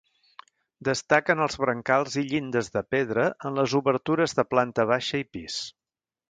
Destaquen 0.87 1.43
els 1.45 1.57
brancals 1.65 2.15
i 2.21 2.23
llindes 2.31 2.71
de 2.77 2.83
pedra 2.95 3.27
en 3.51 3.61
les 3.61 3.77
obertures 3.81 4.35
de 4.41 4.47
planta 4.55 4.89
baixa 4.95 5.23
i 5.27 5.29
pis. 5.37 5.61